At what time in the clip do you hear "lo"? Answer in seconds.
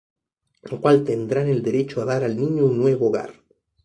0.63-0.81